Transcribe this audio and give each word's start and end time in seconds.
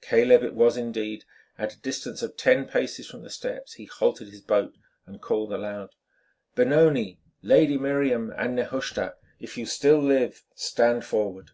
Caleb 0.00 0.44
it 0.44 0.54
was 0.54 0.76
indeed. 0.76 1.24
At 1.58 1.72
a 1.74 1.80
distance 1.80 2.22
of 2.22 2.36
ten 2.36 2.68
paces 2.68 3.08
from 3.10 3.22
the 3.24 3.30
steps 3.30 3.72
he 3.72 3.86
halted 3.86 4.28
his 4.28 4.40
boat 4.40 4.76
and 5.06 5.20
called 5.20 5.52
aloud: 5.52 5.96
"Benoni, 6.54 7.18
Lady 7.42 7.76
Miriam 7.76 8.32
and 8.38 8.54
Nehushta, 8.54 9.16
if 9.40 9.58
you 9.58 9.66
still 9.66 9.98
live, 9.98 10.44
stand 10.54 11.04
forward." 11.04 11.50